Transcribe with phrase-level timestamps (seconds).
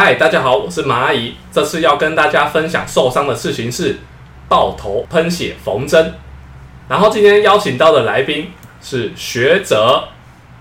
[0.00, 1.34] 嗨，大家好，我是马阿姨。
[1.50, 3.98] 这次要跟大家分享受伤的事情是
[4.48, 6.14] 爆头喷血缝针。
[6.88, 10.04] 然后今天邀请到的来宾是学者，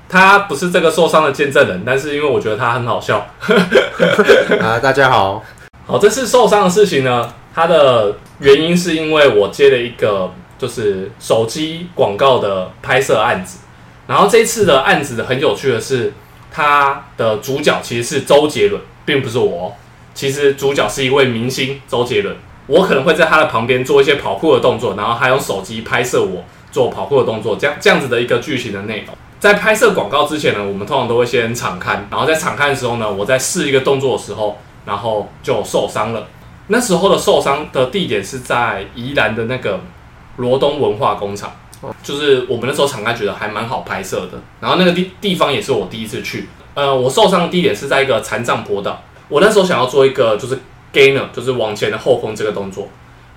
[0.10, 3.28] 他不是这个受伤的见证人，但是因为我觉得他很好笑。
[4.60, 5.46] 啊，大家好。
[5.86, 13.60] 好，这次受伤的事情呢，它的原因是因为我接了一个就是手机广告的拍摄案子。
[14.08, 16.12] 然后这次的案子很有趣的是，
[16.52, 18.82] 它的主角其实是周杰伦。
[19.08, 19.74] 并不是我，
[20.14, 22.36] 其实主角是一位明星周杰伦。
[22.68, 29.16] 我可能会在他的旁边做一些跑酷的动作，然后还用手机拍摄我做跑酷的动作，这样这样子的一个剧情的内容。
[29.40, 36.28] 在拍摄广告之前呢，我们通常都会先场看，然后在场看的时候呢，我在试一个动作的时候，然后就受伤了。
[36.68, 39.80] 那时候的受伤的地点是在宜兰的那个
[40.36, 41.56] 罗东文化工厂，
[42.04, 46.50] 就是我们那时候场看觉得还蛮好拍摄的，然后那个地地方也是我第一次去。
[46.78, 49.02] 呃，我受伤的地点是在一个残障坡道。
[49.30, 50.56] 我那时候想要做一个就是
[50.94, 52.88] gainer，就是往前的后空这个动作，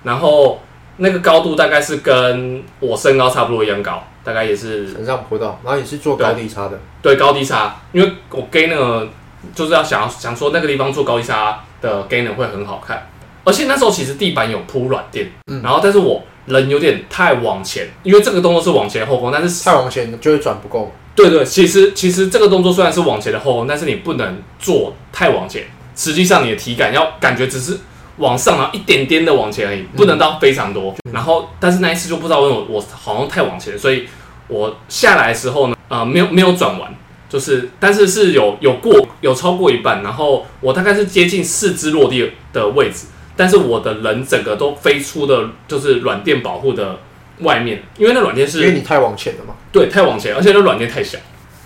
[0.03, 0.59] 然后
[0.97, 5.59] 那个高度大概是跟我身高差不多一样高，大概也是残障坡道。
[5.63, 6.79] 然后也是做高低差的。
[7.01, 9.07] 对，高低差，因为我 gainer
[9.55, 13.09] 就是要想要想说那个地方做高低差的 gainer 会很好看。
[13.43, 15.31] 而且那时候其实地板有铺软垫，
[15.63, 20.91] 然后但是我人有点太往前，因为这个动作是往前后空，但是太往前就会转不够。
[21.13, 25.63] 对对，其实其实这个动作虽然是往前的后空，但是你不能做太往前。
[25.93, 27.77] 实际上你的体感要感觉只是
[28.17, 30.95] 往上，然后一点点的往前而已，不能到非常多。
[31.11, 34.07] 然后，但是那一次就不知道为什么我好像太往前，所以
[34.47, 36.91] 我下来的时候呢，呃，没有没有转完，
[37.29, 46.97] 就是但是是有有过有超过一半，然后我大概是接近四肢落地的位置，但是我的人整个都飞出的，就是软垫保护的。
[47.41, 49.53] 外面，因为那软垫是，因为你太往前了嘛。
[49.71, 51.17] 对，太往前，而且那软垫太小。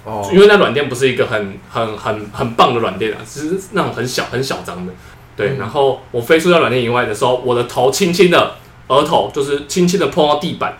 [0.03, 0.29] 哦。
[0.33, 4.93] 因为那软垫不是一个很很很很棒的软垫啊，只是那种很小很小张的。
[5.35, 5.57] 对。
[5.57, 8.55] 然后我飞出在软垫以外的时候，我的头轻轻的
[8.87, 10.77] 额头就是轻轻的碰到地板，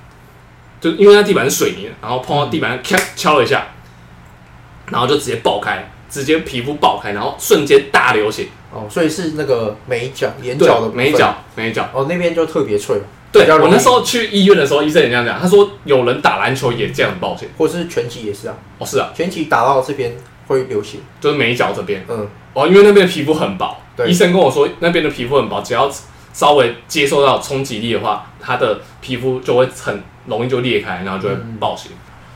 [0.79, 3.67] 就因为那地板是水泥，然后碰到地板敲敲了一下，
[4.91, 8.47] 然后就直接爆开，直接皮肤爆开，然后瞬间大流血。
[8.72, 11.89] 哦，所以是那个眉角、眼角的眉角、眉角。
[11.94, 12.97] 哦，那边就特别脆。
[13.44, 15.40] 对，我那时候去医院的时候，医生也这样讲。
[15.40, 18.56] 他说有人打篮球也这样抱歉，或是拳击也是啊。
[18.78, 20.16] 哦，是啊，拳击打到这边
[20.47, 22.06] 会流血，就是眉角这边。
[22.07, 23.78] 嗯，哦，因为那边的皮肤很薄。
[23.97, 25.91] 对，医生跟我说那边的皮肤很薄，只要
[26.34, 31.90] 稍微接受到冲击力的话，他的皮肤就会很容易就裂开，然后就会爆血。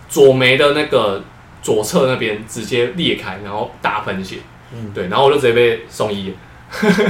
[0.08, 1.22] 左眉的那个
[1.62, 4.38] 左侧那边直接裂开，然后大喷血。
[4.74, 6.34] 嗯，对，然后我就直接被送医。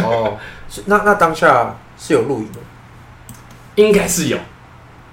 [0.03, 0.37] 哦，
[0.85, 2.59] 那那当下是有录影的。
[3.79, 4.37] 应该是有，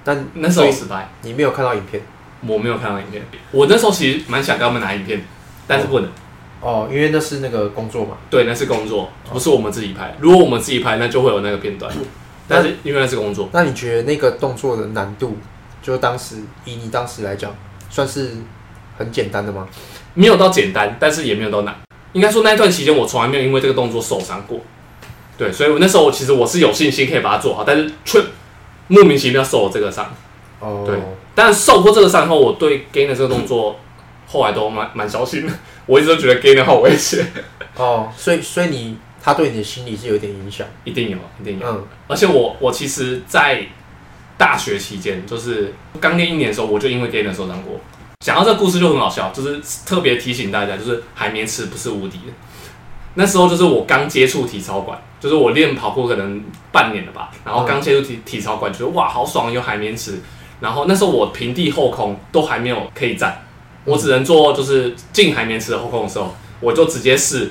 [0.03, 1.09] 但那时候失败。
[1.23, 2.03] 你没有看到影片，
[2.47, 3.23] 我没有看到影片。
[3.53, 5.25] 我那时候其实蛮想跟他们拿影片，
[5.67, 6.11] 但是不能。
[6.61, 8.17] 哦，因为那是那个工作嘛。
[8.29, 10.15] 对，那是工作，不是我们自己拍。
[10.21, 11.93] 如果我们自己拍，那就会有那个片段。
[12.49, 15.37] 但是因为那是工作，那你觉得那个动作的难度，
[15.83, 17.55] 就当时以你当时来讲，
[17.91, 18.31] 算是
[18.97, 19.69] 很简单的吗？
[20.15, 21.75] 没有到简单，但是也没有到难。
[22.13, 24.61] 应该说那一段期间，我从来没有因为这个动作受伤过。
[25.37, 28.23] 对，所以我那时候我其实我是有信心可以把它做好，但是却
[28.89, 30.15] 莫名其妙受了这个伤。
[30.61, 30.85] 哦。
[30.87, 30.99] 对，
[31.35, 33.79] 但受过这个伤后，我对 gain 的这个动作
[34.27, 35.53] 后来都蛮蛮小心的。
[35.87, 37.27] 我一直都觉得 gain 好危险。
[37.77, 40.67] 哦，所以所以你他对你的心理是有点影响。
[40.85, 41.67] 一定有，一定有。
[41.67, 41.85] 嗯。
[42.09, 43.67] 而且我我其实，在
[44.39, 47.81] 大学期间，就是刚练一年的时候，我就因为 gain 受伤过。
[48.21, 52.33] 讲到这个故事就很好笑，就是特别提醒大家，就是海绵池不是无敌的。
[53.19, 60.21] 那时候就是我刚接触体操馆，就是我练跑步可能半年了吧，然后刚接触体体操馆，觉得哇好爽，有海绵池。
[60.61, 63.45] 然后那时候我平地后空都还没有可以站，
[63.85, 67.51] 我只能做就是进海绵池的后空的时候，我就直接试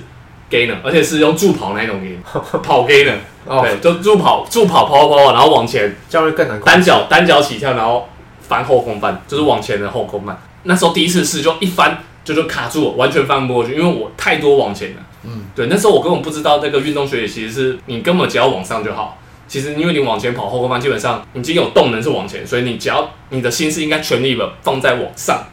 [0.49, 2.21] gainer，而且是用助跑那种 gainer，
[2.61, 3.17] 跑 gainer，
[3.61, 6.59] 对，就助跑助跑跑跑跑，然后往前，这样会更难。
[6.61, 8.07] 单脚单脚起跳，然后
[8.41, 10.39] 翻后空翻，就是往前的后空翻。
[10.63, 14.97] 那时候第一次试就一翻就就卡住，完全翻不过去，因为我太多往前了。
[15.23, 19.17] 嗯，对，那时候我根本不知道那个运动学其实是你根本只要往上就好。
[19.47, 25.43] 其实因为你往前跑后空翻，基本上已经有动能是往前，所以你只要你的心思应该全力的放在往上，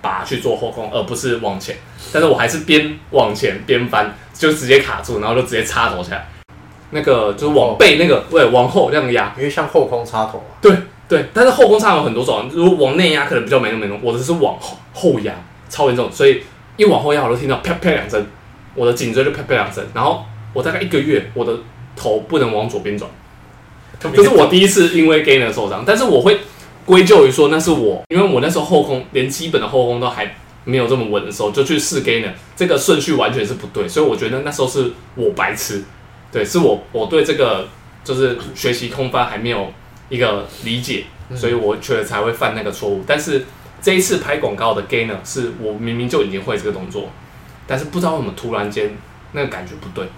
[0.00, 1.76] 把去做后空，而不是往前。
[2.10, 6.28] 但是我还是边往前边翻，就直接卡住，然后就直接插头下来。
[6.90, 10.56] 那个就是往背那个，对，往后这样压，因为像后空插头啊。
[10.60, 10.74] 对
[11.08, 15.34] 对，但是后空插头有很多种，如果往内压可能比较没那么严重，我的是往后后压，
[15.72, 16.42] 超严重，所以
[16.76, 18.26] 一往后压我都听到啪啪两声。
[18.74, 21.54] 我的颈椎就啪啪两声，然后我大概一个月，我的
[21.96, 23.10] 头不能往左边转，
[24.14, 26.40] 这是我第一次因为 gainer 受伤，但是我会
[26.86, 30.34] 归咎于说那是我，因为我那时候后空连基本的后空都还
[30.64, 35.84] 没有这么稳的时候，就去试 gainer，这个顺序完全是不对，所以我觉得那时候是我白痴，
[36.32, 37.68] 对，是我我对这个
[38.02, 39.70] 就是学习空翻还没有
[40.08, 41.04] 一个理解，
[41.34, 43.04] 所以我觉得才会犯那个错误。
[43.06, 43.44] 但是
[43.82, 47.10] 这一次拍广告的 gainer 是我明明就已经会这个动作，
[47.66, 48.96] 但是不知道为什么突然间
[49.32, 50.08] 那个感觉不对，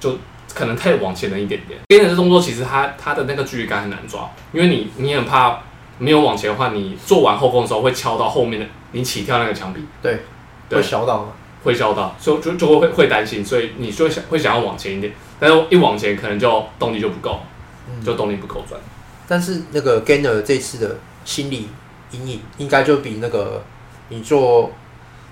[0.00, 0.18] 就
[0.52, 1.78] 可能太往前了一点点。
[1.88, 5.60] gainer 这动作其实它它的那个距离感很难抓，因为你你很怕
[5.98, 10.20] 没有往前的话，你做完后空的时候会敲到后面的你起跳那个墙壁，对，
[10.68, 10.78] 对。
[10.78, 11.22] 会小到。
[11.22, 11.32] 吗，
[11.62, 17.38] 会敲到，所以就就会会担心，所以你就会想会想要往前一点，但是一往前可能就动力就不够，
[17.86, 18.02] 嗯。
[18.02, 18.80] 就动力不够转。
[19.28, 20.96] 但是那个 Gainer 这次的
[21.26, 21.68] 心理
[22.12, 23.62] 阴影，应该就比那个
[24.08, 24.70] 你做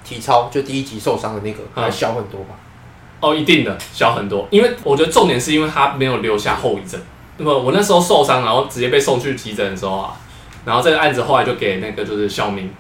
[0.05, 2.55] 体操就第一集受伤的那个嗯还小很多吧？
[3.21, 7.01] 哦，一定的小很多，因为我觉得重点是因为他没有留下后遗症。
[7.37, 10.13] 那么我那时候受伤，然后直接被送去急诊的时候啊，
[10.65, 12.73] 然后这个案子后来就给那个就是小明，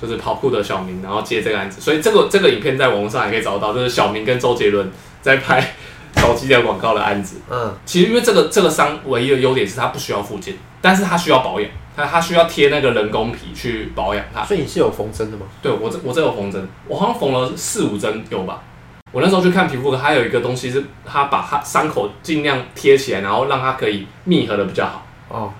[0.00, 4.90] 就是跑酷的小明，然后接这个案子，所以这个这个影片在网络上也可以找到，就是小明跟周杰伦
[5.22, 5.74] 在拍
[6.16, 7.40] 手机的广告的案子。
[7.50, 14.44] 嗯，其实因为这个这个伤唯一的优点是它不需要复健，但是它需要保养，它它需要贴那个人工皮去保养它。
[14.44, 15.46] 所以你是有缝针的吗？
[15.62, 18.62] 对我这我这有缝针，我好像缝了四五针有吧。
[19.12, 25.06] 我那时候去看皮肤科，还有一个东西是它把它伤口尽量贴起来，然后让它可以密合的比较好。
[25.28, 25.52] 哦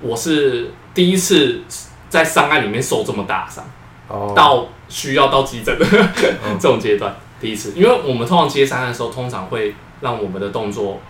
[0.00, 1.62] 我是第一次
[2.08, 3.64] 在伤害里面受这么大伤，
[4.08, 5.76] 哦，到需要到急诊
[6.58, 11.00] 这种阶段，第一次，因为我们通常接伤案的时候，通常会让我们的动作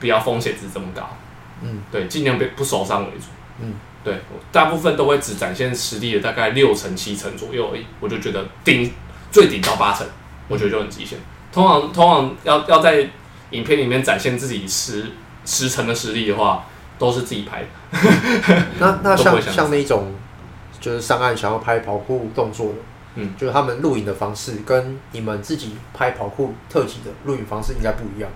[0.00, 1.02] 比较风险值这么高，
[1.62, 3.26] 嗯对，尽量不不受伤为主。
[3.60, 4.20] 嗯，对，
[4.50, 8.92] 大部分都会只展现实力的大概六成七成左右而已，我就觉得顶
[9.30, 10.06] 最顶到八成，
[10.48, 11.18] 我觉得就很极限。
[11.52, 13.08] 通常通常要要在
[13.50, 15.04] 影片里面展现自己十
[15.44, 16.64] 十成的实力的话，
[16.98, 18.64] 都是自己拍的。
[18.78, 20.12] 那那 像像那种
[20.80, 22.74] 就是上岸想要拍跑酷动作的，
[23.16, 28.30] 嗯，就是他们录影的方式跟你们自己拍跑酷特辑的录影方式应该不一样。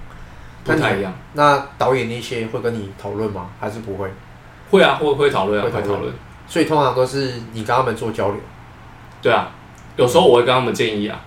[0.65, 3.50] 不太一样，那导演那些会跟你讨论吗？
[3.61, 4.11] 还是不会？
[4.75, 6.15] 会啊，会会讨论啊，会讨论会讨论。
[6.47, 8.41] 所以通常都是你跟他们做交流。
[9.23, 9.50] 对啊，
[9.97, 11.19] 有时候我会跟他们建议啊，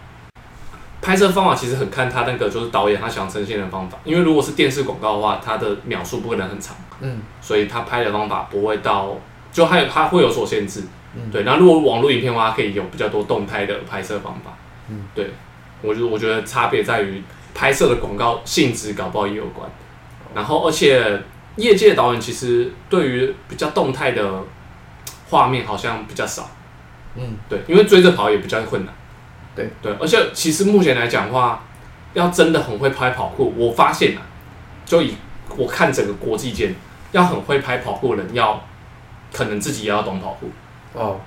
[1.02, 9.16] 拍摄方法其实很看他那个就是导演他想呈现的方法，因为如果是电视广告的话，它的秒数不可能很长，嗯所以他拍的方法不会到，
[9.52, 10.84] 就还有他会有所限制。
[11.16, 14.52] 嗯，对，那如果网络影片的话，它可以有比较多动态的拍摄方法。
[14.90, 15.32] 嗯，对，
[15.82, 17.24] 我觉得我觉得差别在于
[17.56, 19.68] 拍摄的广告性质搞不好也有关，
[20.36, 21.20] 然后而且
[21.58, 24.44] 业界导演其实对于比较动态的
[25.30, 26.50] 画面好像比较少。
[27.16, 28.94] 嗯对，因为追着跑也比较困难。
[29.56, 31.64] 对对，而且其实目前来讲的话，
[32.14, 34.22] 要真的很会拍跑酷，我发现啊，
[34.86, 35.16] 就以
[35.58, 36.76] 我看整个国际间，
[37.12, 38.64] 要很会拍跑酷的人，要
[39.34, 40.52] 可能自己也要懂跑酷。
[40.94, 41.20] 哦，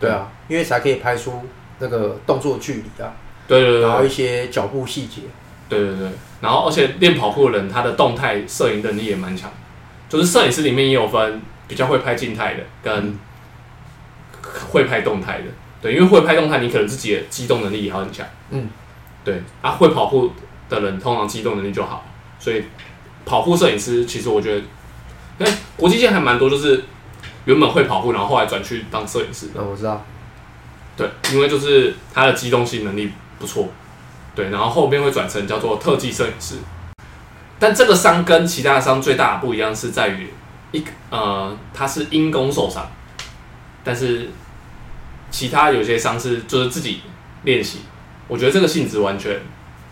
[0.00, 1.42] 对啊，因为才可以拍出
[1.78, 3.14] 那个动作距离啊，
[3.46, 5.22] 对对对对然后一些脚步细节。
[5.68, 6.08] 对对对，
[6.40, 9.50] 然后而且练跑酷的人，他的动态摄影能力也蛮强，
[10.08, 13.18] 就是摄影师里面也有分比较会拍静态的，跟嗯
[14.70, 15.44] 会拍动态的。
[15.82, 18.26] 对，因为会拍动态，你可能自己的机动能力也要很强。
[18.50, 18.68] 嗯，
[19.24, 20.32] 对啊，会跑步
[20.68, 22.04] 的人通常机动能力就好，
[22.38, 22.64] 所以
[23.24, 24.60] 跑步摄影师其实我觉得，
[25.38, 26.82] 因为国际间还蛮多，就是
[27.44, 29.60] 原本会跑步，然后后来转去当摄影师的。
[29.60, 30.04] 嗯，我知道。
[30.96, 33.68] 对，因为就是他的机动性能力不错，
[34.34, 36.54] 对，然后后面会转成叫做特技摄影师。
[37.58, 40.28] 但这个伤跟其他的伤最大的不一样是在于
[40.72, 42.86] 一个呃，他是因公受伤，
[43.82, 44.28] 但是
[45.30, 47.00] 其他有些伤是就是自己
[47.44, 47.80] 练习，
[48.28, 49.40] 我觉得这个性质完全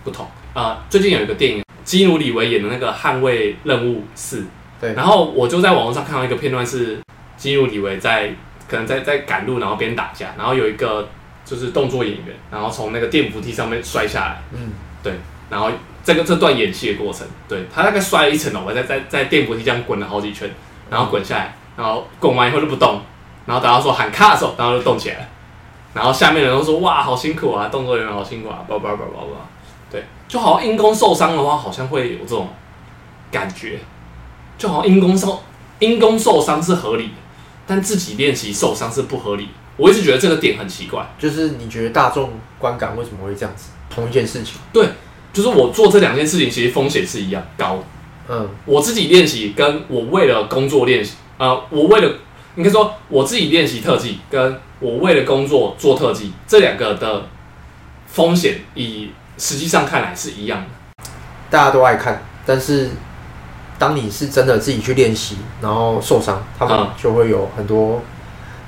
[0.02, 0.26] 不同。
[0.52, 4.40] 啊、最近有一个电影，基努里维演的那个《捍卫任务四》，
[4.80, 4.92] 对。
[4.94, 7.00] 然后我就在网络上看到一个片段是
[7.36, 8.32] 基努里维在
[8.68, 11.08] 可能在在赶路，然后边打架，然后有一个
[11.44, 14.70] 就是动作演员，然后从那个电扶梯上面摔下来，嗯，
[15.50, 15.70] 然后
[16.02, 20.50] 这个这段演戏的过程，对他大概摔了一层楼我，在在在电扶梯这样滚了好几圈，
[20.90, 23.00] 然后滚下来，然后滚完以后就不动，
[23.46, 25.26] 然后等到说喊卡的时候，然后就动起来了，
[25.94, 29.48] 然后下面的人都说哇好辛苦啊，动作人员好辛苦啊，叭叭叭叭叭，
[29.90, 32.48] 对，就好像因公受伤的话，好像会有这种
[33.30, 33.78] 感觉，
[34.58, 35.42] 就好像因公受
[35.78, 37.14] 因公受伤是合理的，
[37.66, 39.52] 但自己练习受伤是不合理的。
[39.76, 43.70] 我一直觉得这个点很奇怪，就是你觉得大众观感为什么会这样子？
[43.90, 44.58] 同一件事情。
[45.34, 47.84] 就是我做这两件事情其实风险是一样高。
[48.26, 52.10] 嗯我自己练习，跟我为了工作练习，呃，我为了
[52.56, 57.26] 应该说我自己练习特技，跟我为了工作做特技，这两个的
[58.06, 61.04] 风险，以实际上看来是一样的。
[61.50, 62.88] 大家都爱看，但是
[63.78, 68.00] 当你是真的自己去练习，然后受伤，他们嗯就会有很多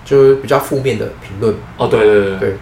[0.05, 2.57] 就是比较负面的评论，哦，对对对，对，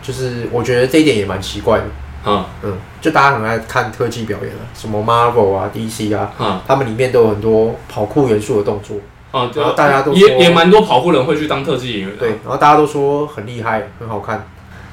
[0.00, 1.84] 就是我觉得这一点也蛮奇怪的。
[2.26, 2.44] 嗯。
[2.62, 6.60] 嗯，就大家很爱看特技表演了，什么 Marvel 啊、DC 啊，嗯。
[6.66, 8.98] 他们里面都有很多跑酷元素的动作，
[9.30, 14.46] 啊，然后大家都也也蛮多跑酷人会去当特技演员的，对，然后大家都说很厉害、很好看，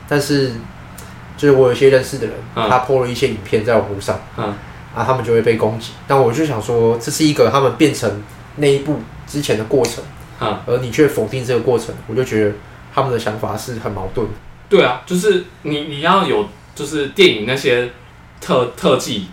[0.07, 0.51] 但是
[1.35, 2.69] 就是我有一些认识的人，嗯。
[2.69, 4.53] 他 PO 了一些影片在网络上，嗯。
[4.95, 5.93] 啊，他们就会被攻击。
[6.07, 8.21] 但我就想说，这是一个他们变成
[8.57, 10.03] 那一步之前的过程，
[10.39, 12.51] 嗯，而你却否定这个过程，我就觉得
[12.93, 14.33] 他们的想法是很矛盾的。
[14.69, 16.45] 对啊，就是你你要有
[16.75, 17.89] 就是电影那些
[18.42, 19.27] 特特技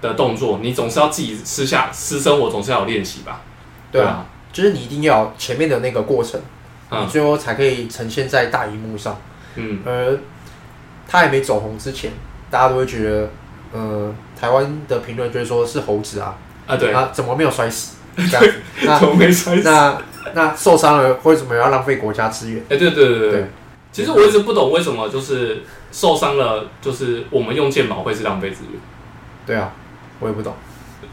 [0.00, 3.42] 的动作，你总是要自己私下私生活总是要有练习吧？
[3.92, 6.40] 对啊，就是你一定要有前面的那个过程，
[6.90, 9.20] 你嗯最后才可以呈现在大荧幕上。
[9.56, 10.18] 嗯而
[11.08, 12.12] 他还没走红之前，
[12.50, 13.30] 大家都会觉得，
[13.72, 16.36] 呃，台湾的评论就是说是猴子啊，
[16.68, 17.96] 啊对，啊，怎么没有摔死？
[18.16, 19.62] 这样子，那怎么没摔死？
[19.62, 19.98] 那
[20.34, 22.62] 那受伤了，为什么要浪费国家资源？
[22.68, 23.46] 哎、对对对对，
[23.90, 28.80] 其实我一直不懂为什么就是受伤了，就是我们用健保会是浪费资源。
[29.46, 29.72] 对啊，
[30.20, 30.54] 我也不懂。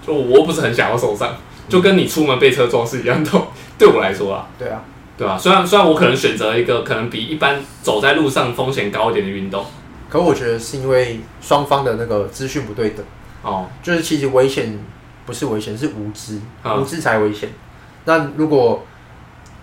[0.05, 1.35] 就我不是很想要受伤，
[1.67, 3.31] 就跟你出门被车撞是一样的。
[3.77, 4.81] 对我来说啊，对啊，
[5.17, 9.65] 对啊、虽然虽然我可能选择一个可能比一般走在路上风险高一点的运动，
[10.09, 13.05] 可我觉得是因为双方的那个资讯不对等，
[13.41, 14.79] 哦，就是其实危险
[15.25, 17.49] 不是危险，是无知，嗯无知才危险。
[18.05, 18.85] 那如果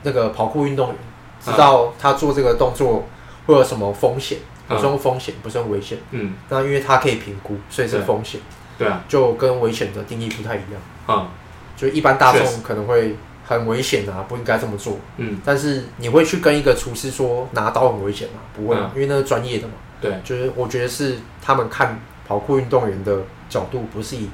[0.02, 0.96] 那个跑酷运动员
[1.40, 3.06] 知道他做这个动作
[3.46, 5.98] 会有什么风险，嗯我是用风险，不是用危险。
[6.10, 8.40] 嗯，那因为它可以评估，所以是对风险，
[8.78, 10.80] 对啊，就跟危险的定义不太一样。
[11.08, 11.28] 嗯
[11.76, 14.96] 就一般大确众可能会很危险啊，不应该这么做。
[15.16, 18.40] 嗯，但是你会去跟一个厨师说拿刀很危险吗？
[18.54, 19.74] 不会啊，嗯因为那是专业的嘛。
[20.00, 23.18] 对，就是我觉得是他们看跑酷运动员的
[23.48, 24.30] 角度，不是以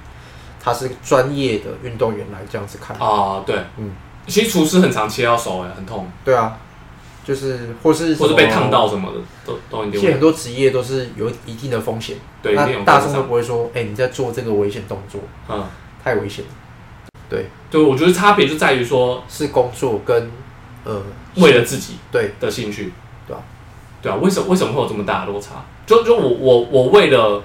[0.62, 2.94] 他是专业的运动员来这样子看。
[2.98, 3.92] 啊，对，嗯，
[4.26, 6.58] 其实厨师很常切到手，哎，很痛，对啊，
[7.30, 8.88] 就是或是或者被烫到。
[8.88, 15.64] 什么的，都都很多职业都是有一定的风险，对，一定有那大众都不会说，哎、你在做这个危险动作，嗯，
[16.02, 16.50] 太危险了，
[17.28, 17.46] 对，
[17.80, 20.28] 我觉得差别就在于说，是工作跟
[20.82, 21.00] 呃，
[21.36, 22.32] 为了自己对。
[22.40, 22.92] 的兴趣，
[23.28, 23.40] 对啊，
[24.02, 25.64] 对啊，为什么为什么会有这么大的落差？
[25.86, 27.40] 就就我我我为了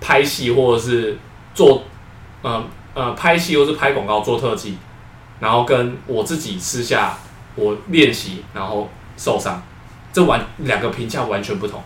[0.00, 1.16] 拍戏或者是
[1.54, 1.84] 做
[2.42, 4.76] 呃呃拍戏或是拍广告做特技，
[5.38, 7.16] 然后跟我自己私下
[7.54, 8.88] 我练习然后
[9.20, 9.62] 受伤，
[10.14, 11.82] 这完两个评价完全不同，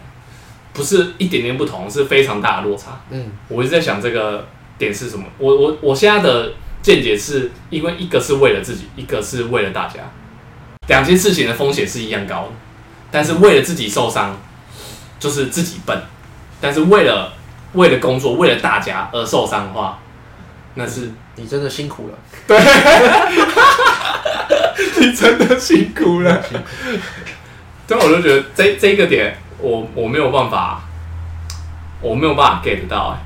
[0.72, 3.00] 不是一点点不同，是非常大的落差。
[3.10, 4.46] 嗯，我一直在想这个
[4.78, 5.24] 点是什么。
[5.38, 9.94] 我我我现在的见解是因为一个是为了自己，一个是为了大家，
[10.86, 12.52] 两件事情的风险是一样高的，
[13.10, 14.38] 但是为了自己受伤，
[15.18, 15.98] 就是自己笨；
[16.60, 17.32] 但是为了
[17.72, 19.98] 为了工作，为了大家而受伤的话，
[20.74, 22.60] 那是你真的辛苦了，对。
[24.96, 26.42] 你真的辛苦了。
[27.86, 30.82] 对，我就觉得这这个点，我我没有办法，
[32.00, 33.18] 我没有办法 get 到、欸。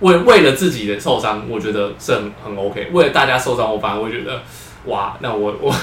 [0.00, 2.90] 为为了自己的受伤，我觉得是很很 OK。
[2.92, 4.42] 为了大家受伤，我反而会觉得，
[4.86, 5.74] 哇，那我我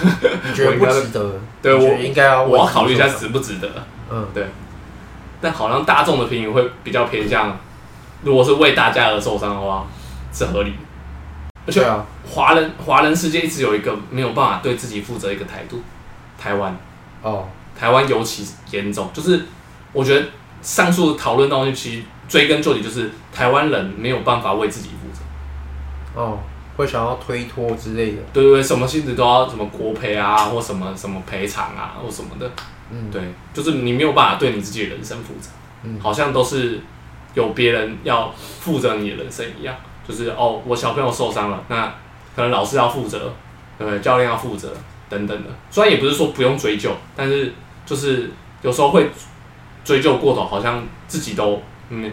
[0.44, 1.40] 你觉得不值得？
[1.62, 3.68] 对我应该要我要考虑一下值不值得。
[4.12, 4.46] 嗯，对
[5.40, 7.58] 但好像大众的评语会比较偏向，
[8.22, 9.88] 如果是为大家而受伤的话，
[10.32, 10.78] 是合理的。
[11.66, 15.82] 而且对啊，华人华人世界一直有一个没有办法对自己负责一个态度，
[16.38, 16.78] 台湾。
[17.24, 17.48] 哦，
[17.78, 19.46] 台湾尤其严重，就是
[19.94, 20.26] 我觉得
[20.62, 26.22] 上述讨论东西，其实追根究底就是台湾人没有办法为自己负责。
[26.22, 26.40] 哦，
[26.78, 32.50] 会想要推脱之类的，对对对，什么性质都要什么国赔啊，或什么什么赔偿啊，或什么的。
[32.92, 33.22] 嗯，对，
[33.54, 35.50] 就是你没有办法对你自己的人生负责，
[35.84, 36.80] 嗯好像都是
[37.34, 39.76] 有别人要负责你的人生一样。
[40.08, 41.86] 就是哦，我小朋友受伤了，那
[42.36, 43.34] 可能老师要负责，
[43.78, 44.00] 对不对？
[44.02, 44.74] 教练要负责
[45.12, 45.50] 等等的。
[45.70, 47.54] 虽然也不是说不用追究，但是
[47.86, 48.32] 就是
[48.64, 49.10] 有时候会
[49.84, 52.12] 追究过头，好像自己都嗯，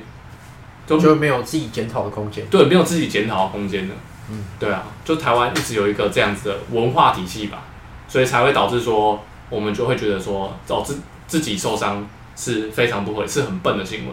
[0.87, 2.45] 都就没有自己检讨的空间。
[2.51, 3.95] 对，没有自己检讨的空间的。
[4.31, 7.63] 嗯，对啊，就台湾一直有一个这样子的文化体系吧，
[8.09, 14.13] 所以才会导致说，我们就会觉得说，找自自己受伤是非常不会，是很笨的行为。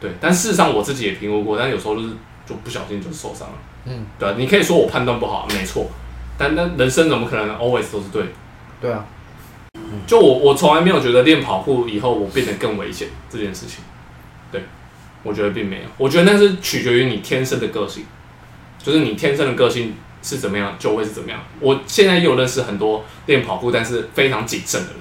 [0.00, 2.14] 对，但事实上我自己也评估过，但有时候就是
[2.46, 3.54] 就不小心就受伤了。
[3.84, 5.86] 嗯，对啊，你可以说我判断不好，没错，
[6.42, 8.28] 但那人生怎么可能 always 都是对的？
[8.80, 9.04] 对啊，
[10.06, 13.84] 就我我从来没有觉得练跑步以后我变得更危险这件事情，
[14.50, 14.62] 对。
[15.22, 18.04] 我觉得并没有，我觉得那是取决于你天生的个性，
[18.82, 21.38] 就是你天生的个性是怎么样就会是怎么样。
[21.60, 24.96] 我现在也有认识很多练跑步但是非常谨慎的人，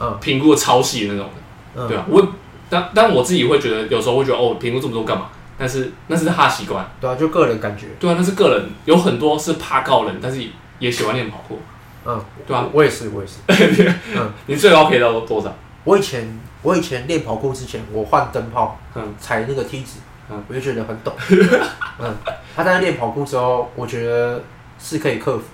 [0.00, 0.18] 嗯。
[0.18, 1.28] 评估超细的那种
[1.76, 2.26] 人，嗯，对啊，我
[2.70, 5.28] 但但我自己会觉得有时候会觉得哦，评估这么多干嘛？
[5.58, 7.88] 但是那是他习惯，对啊，就个人感觉。
[7.98, 10.42] 对啊，那是个人，有很多是怕高人，但是
[10.80, 11.60] 也喜欢练跑步，
[12.04, 13.38] 嗯，对啊，我也是，我也是。
[14.16, 15.54] 嗯，你最高可以到多少？
[15.84, 21.12] 我以前我以前练跑酷之前，我换灯泡，嗯踩那个梯子，嗯我就觉得很陡。
[22.00, 22.16] 嗯，
[22.56, 24.42] 他在练跑酷之后，我觉得
[24.78, 25.44] 是可以克服。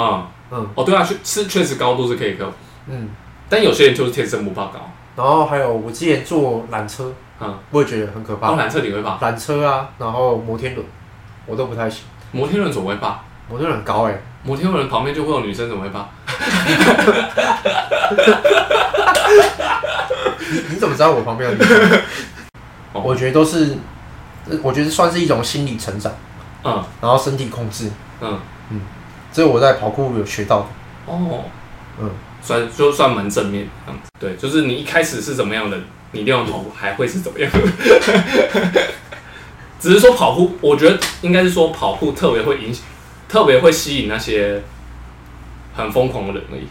[0.00, 2.52] 啊、嗯哦，对啊，确是确实高度是可以克服，
[2.88, 3.08] 嗯，
[3.48, 4.90] 但有些人就是天生不怕高。
[5.16, 8.48] 然后还有我之前坐缆车，嗯，我也觉得很可怕。
[8.48, 9.18] 坐缆车你会怕？
[9.18, 10.86] 缆车啊，然后摩天轮，
[11.46, 12.04] 我都不太行。
[12.32, 13.18] 摩天轮怎么会怕？
[13.48, 16.06] 摩天轮很高哎、摩天轮旁边就会有女生，怎么会怕？
[20.48, 22.00] 你 你怎么知道我旁边有女生？
[22.92, 23.76] 哦我觉得都是，
[24.48, 26.12] 呃我觉得算是一种心理成长，
[26.64, 28.38] 嗯然后身体控制，嗯，
[29.32, 30.66] 这是我在跑酷有学到的。
[31.06, 31.44] 哦，
[32.00, 32.10] 嗯，
[32.40, 34.10] 算就算蛮正面这样子。
[34.18, 35.76] 对，就是你一开始是怎么样的，
[36.12, 37.50] 你练完跑步还会是怎么样。
[39.78, 42.82] 只是说跑步，我觉得应该是说跑步特别会影响，
[43.28, 44.62] 特别会吸引那些
[45.74, 46.66] 很疯狂的人而已，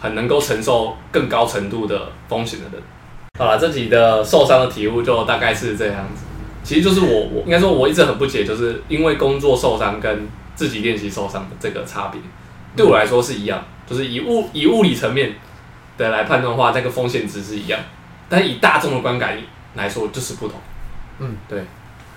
[0.00, 2.82] 很能够承受更高程度的风险的人。
[3.38, 6.24] 好了，这集的受伤的体悟就大概是这样子。
[6.62, 12.20] 其实就是我我应该说我一直很不解，就是因为工作受伤跟自己练习受伤的这个差别，
[12.76, 15.36] 对我来说是一样，就是以物以物理层面
[15.96, 17.80] 的来判断的话，那个风险值是一样，
[18.28, 19.38] 但以大众的观感
[19.74, 20.60] 来说就是不同。
[21.20, 21.64] 嗯，对。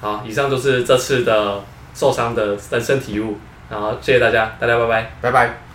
[0.01, 3.37] 好，以上就是这次的受伤的人生体悟，
[3.69, 5.11] 然后谢谢大家，大家拜拜。
[5.21, 5.72] 拜拜。